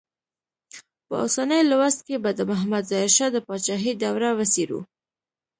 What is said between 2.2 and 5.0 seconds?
به د محمد ظاهر شاه د پاچاهۍ دوره وڅېړو.